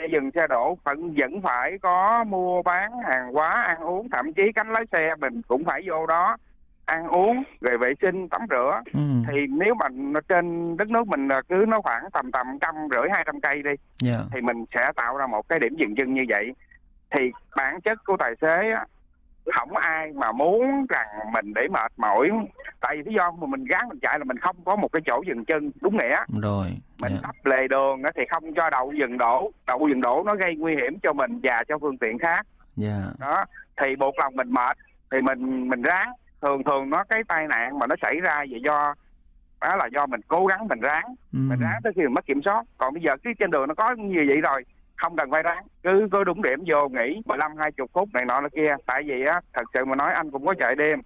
[0.00, 4.32] xe dừng xe đổ vẫn vẫn phải có mua bán hàng hóa ăn uống thậm
[4.32, 6.36] chí cánh lái xe mình cũng phải vô đó
[6.84, 9.00] ăn uống rồi vệ sinh tắm rửa ừ.
[9.28, 9.86] thì nếu mà
[10.28, 13.70] trên đất nước mình cứ nó khoảng tầm tầm trăm rưỡi hai trăm cây đi
[13.70, 13.78] yeah.
[14.00, 14.18] Dạ.
[14.32, 16.52] thì mình sẽ tạo ra một cái điểm dừng chân như vậy
[17.10, 17.20] thì
[17.56, 18.74] bản chất của tài xế
[19.54, 22.30] không ai mà muốn rằng mình để mệt mỏi
[22.80, 25.02] tại vì lý do mà mình gắn mình chạy là mình không có một cái
[25.06, 26.66] chỗ dừng chân đúng nghĩa rồi
[27.00, 27.22] mình yeah.
[27.22, 27.28] Dạ.
[27.28, 30.76] tấp lề đường thì không cho đậu dừng đổ đậu dừng đổ nó gây nguy
[30.76, 32.46] hiểm cho mình và cho phương tiện khác
[32.82, 33.02] yeah.
[33.20, 33.26] Dạ.
[33.26, 33.44] đó
[33.80, 34.76] thì buộc lòng mình mệt
[35.12, 38.60] thì mình mình ráng thường thường nó cái tai nạn mà nó xảy ra vậy
[38.64, 38.94] do
[39.60, 41.38] đó là do mình cố gắng mình ráng ừ.
[41.48, 43.74] mình ráng tới khi mình mất kiểm soát còn bây giờ cái trên đường nó
[43.74, 44.64] có như vậy rồi
[45.00, 45.64] không cần phải ráng.
[45.82, 48.76] Cứ có đúng điểm vô nghỉ 15 20 phút này nọ là kia.
[48.86, 51.00] Tại vì á thật sự mà nói anh cũng có chạy đêm.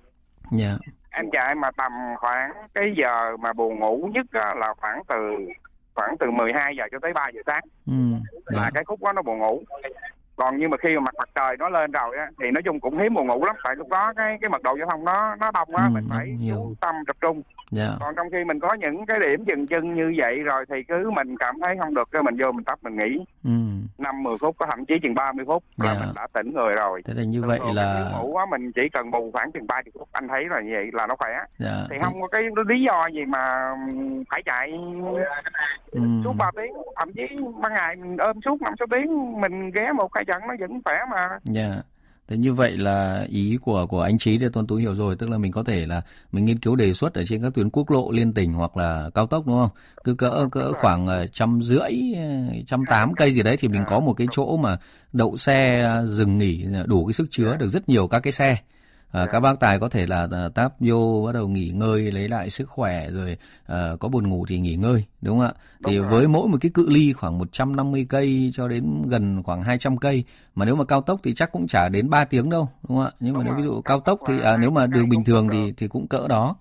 [0.51, 0.67] Dạ.
[0.67, 0.81] Yeah.
[1.11, 5.15] em chạy mà tầm khoảng cái giờ mà buồn ngủ nhất á, là khoảng từ
[5.95, 7.63] khoảng từ 12 giờ cho tới 3 giờ sáng.
[7.87, 7.93] Ừ,
[8.47, 8.71] là dạ.
[8.75, 9.63] cái khúc đó nó buồn ngủ
[10.37, 12.81] còn nhưng mà khi mà mặt mặt trời nó lên rồi á thì nói chung
[12.81, 15.37] cũng hiếm buồn ngủ lắm tại lúc đó cái cái mật độ giao thông nó
[15.37, 17.42] nó đông á ừ, mình phải chú tâm tập trung
[17.77, 17.90] yeah.
[17.90, 17.97] Dạ.
[18.01, 21.11] còn trong khi mình có những cái điểm dừng chân như vậy rồi thì cứ
[21.11, 23.51] mình cảm thấy không được cái mình vô mình tắt mình nghỉ ừ.
[23.99, 26.01] năm mười phút có thậm chí chừng 30 phút là yeah.
[26.01, 26.07] Dạ.
[26.07, 29.11] mình đã tỉnh người rồi thế là như vậy là ngủ á mình chỉ cần
[29.11, 31.49] bù khoảng chừng 30 phút anh thấy là như vậy là nó khỏe yeah.
[31.59, 33.75] Dạ, thì không có cái lý do gì mà
[34.31, 34.73] phải chạy
[35.90, 36.01] ừ.
[36.25, 39.92] suốt ba tiếng thậm chí ban ngày mình ôm suốt năm sáu tiếng mình ghé
[39.92, 41.29] một hai trận nó vẫn khỏe mà.
[41.45, 41.83] Dạ.
[42.29, 45.31] Thế như vậy là ý của của anh Trí thì Tuân Tú hiểu rồi, tức
[45.31, 47.91] là mình có thể là mình nghiên cứu đề xuất ở trên các tuyến quốc
[47.91, 49.71] lộ liên tỉnh hoặc là cao tốc đúng không?
[50.05, 51.93] Cứ cỡ cỡ khoảng ờ, trăm rưỡi,
[52.67, 54.77] trăm tám cây gì đấy thì mình có một cái chỗ mà
[55.13, 58.57] đậu xe dừng nghỉ đủ cái sức chứa được rất nhiều các cái xe
[59.14, 62.29] à, các bác tài có thể là à, táp vô bắt đầu nghỉ ngơi lấy
[62.29, 65.53] lại sức khỏe rồi à, có buồn ngủ thì nghỉ ngơi đúng không ạ?
[65.87, 69.62] Thì đúng với mỗi một cái cự ly khoảng 150 cây cho đến gần khoảng
[69.62, 70.24] 200 cây
[70.55, 73.07] mà nếu mà cao tốc thì chắc cũng chả đến 3 tiếng đâu đúng không
[73.07, 73.12] ạ?
[73.20, 75.72] Nhưng mà nếu ví dụ cao tốc thì à, nếu mà đường bình thường thì
[75.77, 76.57] thì cũng cỡ đó.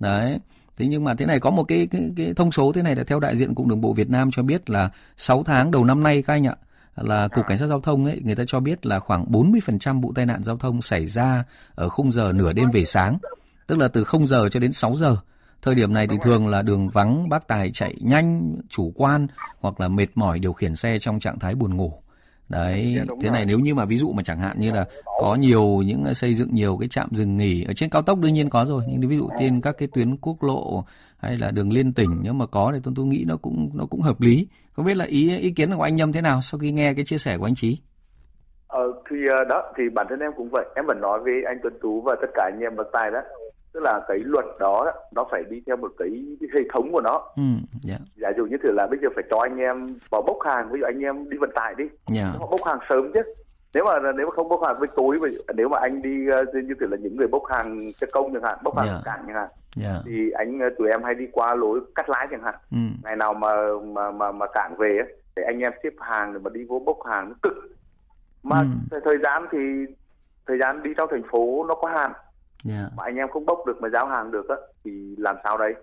[0.00, 0.38] Đấy.
[0.78, 3.04] Thế nhưng mà thế này có một cái, cái cái thông số thế này là
[3.04, 6.02] theo đại diện cục đường bộ Việt Nam cho biết là 6 tháng đầu năm
[6.02, 6.56] nay các anh ạ
[7.02, 10.12] là cục cảnh sát giao thông ấy người ta cho biết là khoảng 40% vụ
[10.14, 13.18] tai nạn giao thông xảy ra ở khung giờ nửa đêm về sáng,
[13.66, 15.16] tức là từ 0 giờ cho đến 6 giờ.
[15.62, 19.26] Thời điểm này thì thường là đường vắng, bác tài chạy nhanh, chủ quan
[19.60, 21.92] hoặc là mệt mỏi điều khiển xe trong trạng thái buồn ngủ.
[22.48, 24.84] Đấy, dạ, thế này nếu như mà ví dụ mà chẳng hạn như là
[25.20, 28.34] có nhiều những xây dựng nhiều cái trạm dừng nghỉ ở trên cao tốc đương
[28.34, 30.84] nhiên có rồi, nhưng ví dụ trên các cái tuyến quốc lộ
[31.18, 33.86] hay là đường liên tỉnh nếu mà có thì tôi tôi nghĩ nó cũng nó
[33.90, 34.46] cũng hợp lý.
[34.72, 37.04] Không biết là ý ý kiến của anh Nhâm thế nào sau khi nghe cái
[37.04, 37.78] chia sẻ của anh Trí?
[38.66, 41.58] Ờ thì ờ, đó thì bản thân em cũng vậy, em vẫn nói với anh
[41.62, 43.20] Tuấn Tú và tất cả anh em bậc tài đó
[43.72, 47.00] tức là cái luật đó nó phải đi theo một cái, cái hệ thống của
[47.00, 47.42] nó ừ,
[47.88, 48.00] yeah.
[48.16, 48.28] Dạ.
[48.28, 50.80] giả dụ như thử là bây giờ phải cho anh em vào bốc hàng ví
[50.80, 52.28] dụ anh em đi vận tải đi yeah.
[52.32, 52.38] Dạ.
[52.38, 53.20] họ bốc hàng sớm chứ
[53.74, 55.18] nếu mà nếu mà không bốc hàng với tối
[55.54, 58.42] nếu mà anh đi ờ, như kiểu là những người bốc hàng cho công chẳng
[58.42, 59.00] hạn bốc hàng yeah.
[59.04, 59.12] Dạ.
[59.12, 59.48] cảng chẳng hạn
[59.82, 60.02] yeah.
[60.06, 62.78] thì anh ờ, tụi em hay đi qua lối cắt lái chẳng hạn ừ.
[63.04, 63.50] ngày nào mà
[63.82, 64.98] mà mà mà cảng về
[65.36, 67.54] thì anh em xếp hàng để mà đi vô bốc hàng nó cực
[68.42, 69.00] mà ừ.
[69.04, 69.58] thời gian thì
[70.46, 72.12] thời gian đi trong thành phố nó có hạn
[72.64, 72.80] yeah.
[72.80, 72.88] Dạ.
[72.96, 75.74] mà anh em không bốc được mà giao hàng được á thì làm sao đấy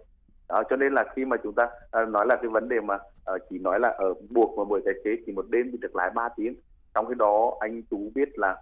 [0.49, 1.63] đó cho nên là khi mà chúng ta
[2.03, 4.81] uh, nói là cái vấn đề mà uh, chỉ nói là ở buộc mà bởi
[4.85, 6.55] tài xế chỉ một đêm thì được lái 3 tiếng
[6.93, 8.57] trong cái đó anh tú biết là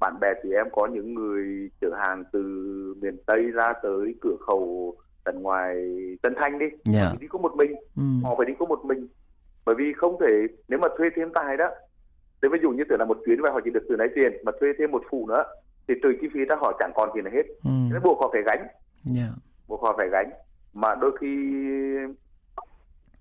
[0.00, 2.40] bạn bè thì em có những người chở hàng từ
[3.00, 5.76] miền tây ra tới cửa khẩu tận ngoài
[6.22, 6.82] tân thanh đi yeah.
[6.84, 7.12] Dạ.
[7.20, 8.02] đi có một mình ừ.
[8.22, 9.08] họ phải đi có một mình
[9.64, 11.70] bởi vì không thể nếu mà thuê thêm tài đó
[12.42, 14.32] thế ví dụ như tưởng là một chuyến và họ chỉ được từ lấy tiền
[14.44, 15.44] mà thuê thêm một phụ nữa
[15.88, 17.70] thì trừ chi phí ra họ chẳng còn gì nữa hết ừ.
[17.92, 18.72] nên buộc họ phải gánh yeah.
[19.04, 19.28] Dạ.
[19.68, 20.30] buộc họ phải gánh
[20.74, 21.36] mà đôi khi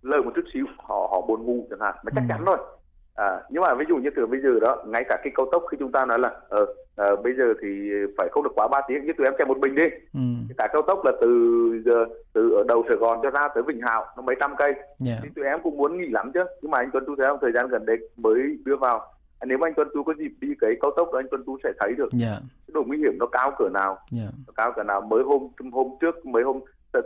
[0.01, 2.27] lời một chút xíu họ họ buồn ngủ chẳng hạn mà chắc ừ.
[2.29, 2.57] chắn rồi
[3.15, 5.63] à, nhưng mà ví dụ như từ bây giờ đó ngay cả cái cao tốc
[5.71, 7.67] khi chúng ta nói là ờ à, bây giờ thì
[8.17, 10.19] phải không được quá 3 tiếng như tụi em chạy một mình đi ừ.
[10.57, 11.27] cả cao tốc là từ
[11.85, 14.73] giờ từ ở đầu Sài Gòn cho ra tới Vĩnh Hảo nó mấy trăm cây
[14.73, 14.87] yeah.
[14.99, 15.15] Dạ.
[15.23, 17.39] thì tụi em cũng muốn nghỉ lắm chứ nhưng mà anh Tuấn tôi thấy không
[17.41, 20.47] thời gian gần đây mới đưa vào nếu mà anh Tuấn Tú có dịp đi
[20.61, 22.37] cái cao tốc đó anh Tuấn Tú sẽ thấy được yeah.
[22.39, 24.33] cái độ nguy hiểm nó cao cỡ nào yeah.
[24.47, 26.59] nó cao cỡ nào mới hôm hôm trước mấy hôm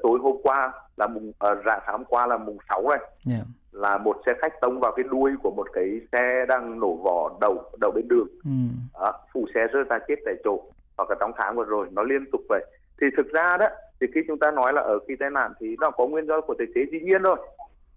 [0.03, 3.45] tối hôm qua là mùng uh, rạng sáng hôm qua là mùng 6 này yeah.
[3.71, 7.37] là một xe khách tông vào cái đuôi của một cái xe đang nổ vỏ
[7.41, 8.51] đầu đầu bên đường ừ.
[8.93, 10.61] đó, phụ xe rơi ra chết tại chỗ
[10.97, 12.65] hoặc là trong tháng vừa rồi nó liên tục vậy
[13.01, 13.67] thì thực ra đó
[14.01, 16.41] thì khi chúng ta nói là ở khi tai nạn thì nó có nguyên do
[16.41, 17.37] của tài xế dĩ nhiên thôi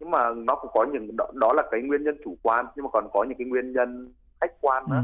[0.00, 2.84] nhưng mà nó cũng có những đó, đó là cái nguyên nhân chủ quan nhưng
[2.84, 4.12] mà còn có những cái nguyên nhân
[4.44, 5.02] khách quan đó, ừ.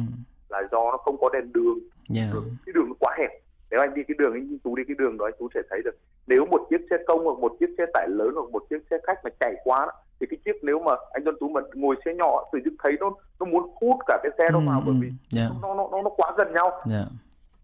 [0.48, 1.78] là do nó không có đèn đường
[2.16, 2.28] yeah.
[2.66, 3.30] cái đường nó quá hẹp
[3.70, 5.80] nếu anh đi cái đường anh tú đi cái đường đó anh tú sẽ thấy
[5.84, 8.82] được nếu một chiếc xe công hoặc một chiếc xe tải lớn hoặc một chiếc
[8.90, 11.60] xe khách mà chạy qua đó, thì cái chiếc nếu mà anh Tuấn Tú mà
[11.74, 14.64] ngồi xe nhỏ tự dưng thấy nó nó muốn hút cả cái xe đó ừ,
[14.66, 15.52] vào bởi vì yeah.
[15.62, 17.06] nó, nó nó nó quá gần nhau yeah.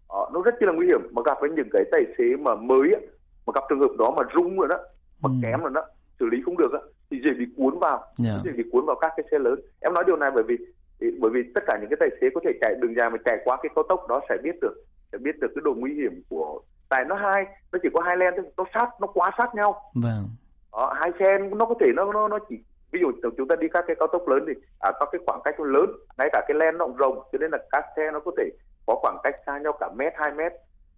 [0.07, 2.93] ờ, nó rất là nguy hiểm mà gặp với những cái tài xế mà mới
[2.93, 2.99] á,
[3.45, 4.77] mà gặp trường hợp đó mà rung rồi đó
[5.21, 5.35] mà ừ.
[5.43, 5.85] kém rồi đó
[6.19, 6.79] xử lý không được á
[7.11, 8.37] thì dễ bị cuốn vào yeah.
[8.45, 10.57] dễ bị cuốn vào các cái xe lớn em nói điều này bởi vì
[10.99, 13.37] bởi vì tất cả những cái tài xế có thể chạy đường dài mà chạy
[13.45, 14.73] qua cái cao tốc đó sẽ biết được
[15.11, 18.17] sẽ biết được cái độ nguy hiểm của tại nó hai nó chỉ có hai
[18.17, 19.81] len thôi nó sát nó quá sát nhau.
[19.95, 20.29] Vâng.
[20.71, 23.67] Đó, hai xe nó có thể nó nó nó chỉ ví dụ chúng ta đi
[23.73, 26.41] các cái cao tốc lớn thì à, có cái khoảng cách nó lớn ngay cả
[26.47, 28.49] cái len nó cũng rộng cho nên là các xe nó có thể
[28.85, 30.53] có khoảng cách xa nhau cả mét hai mét.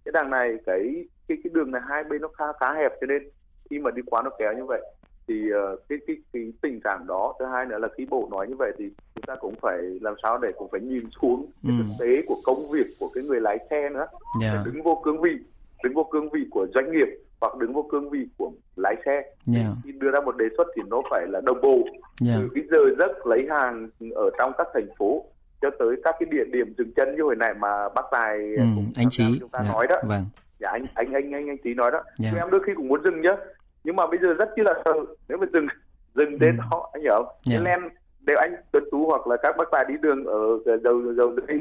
[0.06, 3.08] Cái đằng này cái cái cái đường này hai bên nó khá khá hẹp cho
[3.08, 3.30] nên
[3.70, 4.82] khi mà đi quá nó kéo như vậy
[5.30, 8.48] thì uh, cái, cái cái tình trạng đó thứ hai nữa là khi bộ nói
[8.48, 11.76] như vậy thì chúng ta cũng phải làm sao để cũng phải nhìn xuống cái
[11.78, 11.84] ừ.
[11.84, 14.06] thực tế của công việc của cái người lái xe nữa
[14.42, 14.56] yeah.
[14.56, 14.64] Dạ.
[14.66, 15.32] đứng vô cương vị
[15.84, 17.08] đứng vô cương vị của doanh nghiệp
[17.42, 19.26] hoặc đứng vô cương vị của lái xe yeah.
[19.46, 19.70] Dạ.
[19.84, 21.96] khi đưa ra một đề xuất thì nó phải là đồng bộ yeah.
[22.20, 22.36] Dạ.
[22.40, 25.26] từ cái giờ giấc lấy hàng ở trong các thành phố
[25.62, 28.64] cho tới các cái địa điểm dừng chân như hồi này mà bác tài ừ,
[28.96, 29.74] anh trí chúng ta yeah.
[29.74, 30.26] nói đó vâng.
[30.60, 32.36] dạ anh anh anh anh anh trí nói đó yeah.
[32.36, 33.36] em đôi khi cũng muốn dừng nhá
[33.84, 34.94] nhưng mà bây giờ rất chi là sợ
[35.30, 35.68] nếu mà dừng
[36.16, 36.64] dừng đến ừ.
[36.72, 37.64] đó anh hiểu không yeah.
[37.64, 37.80] nên
[38.28, 41.60] nếu anh tuấn tú hoặc là các bác tài đi đường ở dầu dầu giấy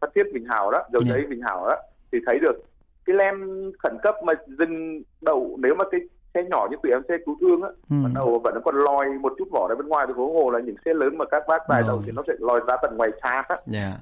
[0.00, 1.30] phát thiết bình hảo đó dầu giấy yeah.
[1.30, 1.76] bình hảo đó
[2.12, 2.56] thì thấy được
[3.04, 3.34] cái len
[3.78, 6.00] khẩn cấp mà dừng đậu nếu mà cái
[6.34, 7.94] xe nhỏ như tụi em xe cứu thương á ừ.
[7.94, 10.60] mà đầu vẫn còn lòi một chút vỏ ra bên ngoài thì huống hồ là
[10.60, 13.10] những xe lớn mà các bác tài đầu thì nó sẽ lòi ra tận ngoài
[13.22, 13.92] xa á yeah.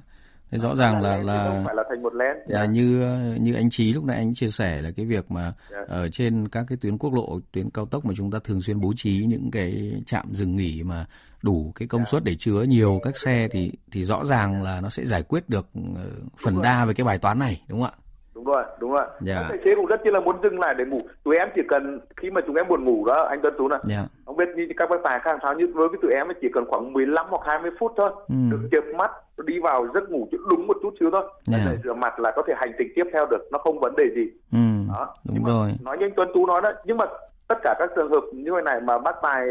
[0.55, 2.13] Thế rõ ràng là là phải là thành một
[2.47, 5.55] là như như anh trí lúc nãy anh chia sẻ là cái việc mà yeah.
[5.71, 5.95] Dạ.
[5.95, 8.81] ở trên các cái tuyến quốc lộ tuyến cao tốc mà chúng ta thường xuyên
[8.81, 11.05] bố trí những cái trạm dừng nghỉ mà
[11.41, 12.07] đủ cái công yeah.
[12.07, 12.11] Dạ.
[12.11, 15.49] suất để chứa nhiều các xe thì thì rõ ràng là nó sẽ giải quyết
[15.49, 16.05] được ờ,
[16.43, 18.04] phần đa về cái bài toán này đúng không ạ
[18.35, 19.05] đúng rồi đúng rồi.
[19.21, 19.45] Dạ.
[19.49, 21.99] tài xế cũng rất chi là muốn dừng lại để ngủ tụi em chỉ cần
[22.17, 24.05] khi mà chúng em buồn ngủ đó anh Tuấn Tú này yeah.
[24.25, 26.93] không biết như các bác tài khác sao như với tụi em chỉ cần khoảng
[26.93, 28.35] 15 hoặc 20 phút thôi ừ.
[28.51, 29.11] được chợp mắt
[29.45, 31.61] đi vào giấc ngủ đúng một chút xíu thôi yeah.
[31.65, 34.03] để rửa mặt là có thể hành trình tiếp theo được nó không vấn đề
[34.15, 34.65] gì ừ.
[34.89, 37.05] đó đúng nhưng rồi nói như anh Tuấn Tú nói đó nhưng mà
[37.47, 39.47] tất cả các trường hợp như thế này mà bác tài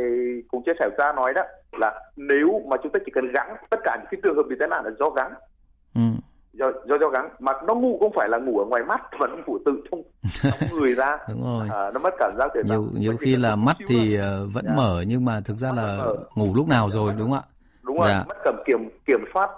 [0.49, 1.43] cũng chia sẻ ra nói đó
[1.73, 4.57] là nếu mà chúng ta chỉ cần gắng tất cả những cái trường hợp bị
[4.59, 5.33] tai nạn là do gắng
[5.95, 6.01] ừ
[6.59, 7.29] do do do gắng.
[7.39, 10.03] Mà nó ngủ không phải là ngủ ở ngoài mắt mà nó ngủ tự trong,
[10.43, 11.19] trong người ra.
[11.29, 11.69] Đúng rồi.
[11.71, 14.23] À, nó mất cảm giác thể nhiều nhiều khi là mắt thì uh,
[14.55, 14.77] vẫn yeah.
[14.77, 14.83] Dạ.
[14.83, 17.43] mở nhưng mà thực ra mắt là ngủ lúc nào rồi đúng không ạ?
[17.83, 18.09] Đúng rồi.
[18.09, 18.25] Dạ.
[18.29, 19.51] mất cầm kiểm kiểm soát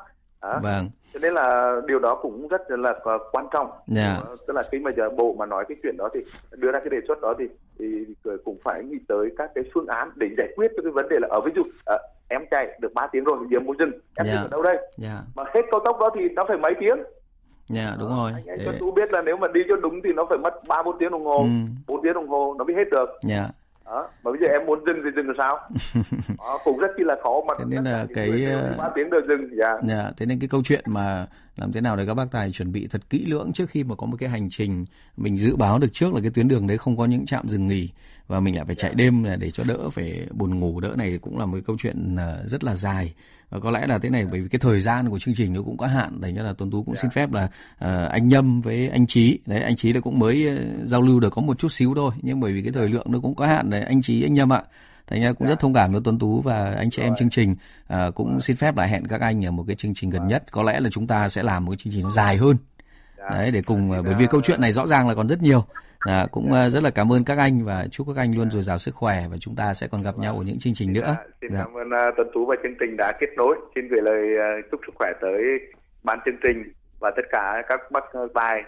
[0.52, 0.60] à.
[0.62, 2.94] vâng cho nên là điều đó cũng rất là
[3.32, 3.78] quan trọng yeah.
[3.88, 4.34] Dạ.
[4.46, 6.20] tức là khi mà giờ bộ mà nói cái chuyện đó thì
[6.56, 7.44] đưa ra cái đề xuất đó thì
[7.78, 7.86] thì
[8.44, 11.28] cũng phải nghĩ tới các cái phương án để giải quyết cái vấn đề là
[11.30, 14.38] ở ví dụ à, em chạy được 3 tiếng rồi giờ muốn dừng em yeah.
[14.38, 15.18] dừng ở đâu đây yeah.
[15.36, 16.96] mà hết cao tốc đó thì nó phải mấy tiếng
[17.68, 18.32] Dạ đúng rồi.
[18.34, 18.64] Anh, anh Để...
[18.64, 20.98] cho chú biết là nếu mà đi cho đúng thì nó phải mất 3 4
[20.98, 21.46] tiếng đồng hồ, ừ.
[21.86, 23.06] 4 tiếng đồng hồ nó mới hết được.
[23.22, 23.48] Dạ
[23.86, 25.58] đó mà bây giờ em muốn dừng thì dừng làm sao?
[26.38, 29.22] Đó, cũng rất chi là khó mà thế nên là cái ờ, ba tiếng rồi
[29.28, 29.76] dừng dạ.
[29.88, 32.72] dạ thế nên cái câu chuyện mà làm thế nào để các bác tài chuẩn
[32.72, 34.84] bị thật kỹ lưỡng trước khi mà có một cái hành trình
[35.16, 37.68] mình dự báo được trước là cái tuyến đường đấy không có những trạm dừng
[37.68, 37.90] nghỉ
[38.26, 38.94] và mình lại phải chạy dạ.
[38.94, 40.80] đêm để cho đỡ phải buồn ngủ.
[40.80, 43.14] Đỡ này cũng là một cái câu chuyện ờ, rất là dài.
[43.50, 45.62] Và có lẽ là thế này bởi vì cái thời gian của chương trình nó
[45.62, 47.02] cũng có hạn thành ra là tuấn tú cũng yeah.
[47.02, 47.14] xin dạ.
[47.14, 50.88] phép là uh, anh nhâm với anh trí đấy anh trí là cũng mới uh,
[50.88, 53.18] giao lưu được có một chút xíu thôi nhưng bởi vì cái thời lượng nó
[53.20, 53.70] cũng có hạn.
[53.70, 54.62] Đấy anh trí anh nhâm ạ.
[55.06, 57.56] Thành ra cũng rất thông cảm với tuấn tú và anh chị em chương trình.
[58.14, 60.52] Cũng xin phép là hẹn các anh ở một cái chương trình gần nhất.
[60.52, 62.56] Có lẽ là chúng ta sẽ làm một cái chương trình nó dài hơn.
[63.18, 63.28] Dạ.
[63.30, 65.64] đấy để cùng bởi vì câu chuyện này rõ ràng là còn rất nhiều
[66.06, 66.68] À, cũng dạ.
[66.68, 69.24] rất là cảm ơn các anh và chúc các anh luôn dồi dào sức khỏe
[69.30, 71.00] và chúng ta sẽ còn gặp nhau ở những chương trình nữa.
[71.06, 71.58] Dạ, xin dạ.
[71.58, 73.56] cảm ơn uh, Tuấn Tú và chương trình đã kết nối.
[73.74, 75.42] Xin gửi lời uh, chúc sức khỏe tới
[76.02, 78.62] ban chương trình và tất cả các bác tài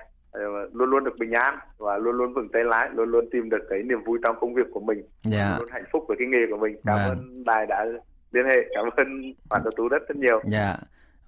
[0.73, 3.67] luôn luôn được bình an và luôn luôn vững tay lái, luôn luôn tìm được
[3.71, 5.57] cái niềm vui trong công việc của mình, dạ.
[5.59, 6.77] luôn hạnh phúc với cái nghề của mình.
[6.87, 7.09] Cảm vâng.
[7.09, 7.85] ơn đài đã
[8.33, 10.41] liên hệ, cảm ơn bạn Tuấn Tú rất rất nhiều.
[10.45, 10.77] Dạ.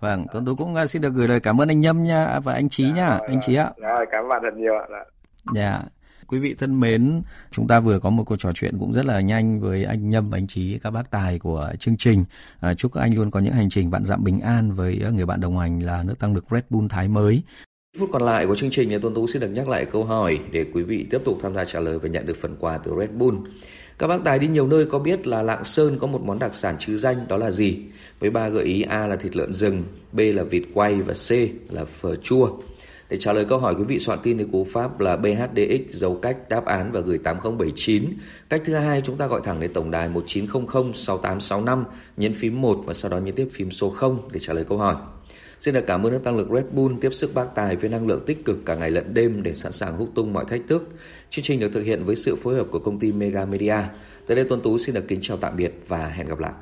[0.00, 2.68] Vâng, Tuấn Tú cũng xin được gửi lời cảm ơn anh Nhâm nha và anh
[2.68, 3.70] Trí dạ, nha, anh Trí ạ.
[3.76, 5.04] Rồi, cảm ơn bạn thật nhiều ạ.
[5.54, 5.80] Dạ.
[6.30, 9.20] Quý vị thân mến, chúng ta vừa có một cuộc trò chuyện cũng rất là
[9.20, 12.24] nhanh với anh Nhâm, và anh Trí, các bác tài của chương trình.
[12.60, 15.26] À, chúc các anh luôn có những hành trình bạn dặm bình an với người
[15.26, 17.42] bạn đồng hành là nước tăng lực Red Bull Thái mới.
[17.98, 20.38] Phút còn lại của chương trình thì Tuấn Tú xin được nhắc lại câu hỏi
[20.52, 22.92] để quý vị tiếp tục tham gia trả lời và nhận được phần quà từ
[23.00, 23.36] Red Bull.
[23.98, 26.54] Các bác tài đi nhiều nơi có biết là Lạng Sơn có một món đặc
[26.54, 27.78] sản chứ danh đó là gì?
[28.20, 31.30] Với ba gợi ý A là thịt lợn rừng, B là vịt quay và C
[31.72, 32.58] là phở chua.
[33.10, 36.14] Để trả lời câu hỏi, quý vị soạn tin đến cú pháp là BHDX dấu
[36.14, 38.04] cách đáp án và gửi 8079.
[38.48, 41.84] Cách thứ hai, chúng ta gọi thẳng đến tổng đài 1900 6865
[42.16, 44.78] nhấn phím 1 và sau đó nhấn tiếp phím số 0 để trả lời câu
[44.78, 44.96] hỏi.
[45.58, 48.06] Xin được cảm ơn nước tăng lực Red Bull tiếp sức bác tài với năng
[48.06, 50.88] lượng tích cực cả ngày lẫn đêm để sẵn sàng hút tung mọi thách thức.
[51.30, 53.76] Chương trình được thực hiện với sự phối hợp của công ty Mega Media.
[54.26, 56.52] Tới đây Tuấn Tú xin được kính chào tạm biệt và hẹn gặp lại.